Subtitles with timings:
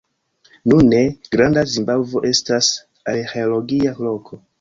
[0.71, 1.01] Nune,
[1.35, 2.71] Granda Zimbabvo estas
[3.13, 4.41] arĥeologia loko.